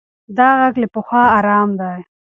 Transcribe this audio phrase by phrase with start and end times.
[0.37, 1.97] دا غږ له پخوا ارام دی.